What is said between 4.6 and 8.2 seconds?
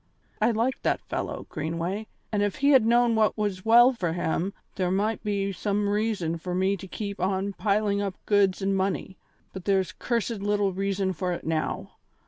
there might be some reason for me to keep on piling up